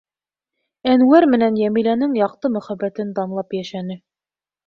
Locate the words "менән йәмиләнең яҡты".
1.33-2.51